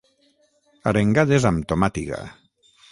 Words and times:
Arengades 0.93 1.47
amb 1.51 1.71
tomàtiga 1.73 2.25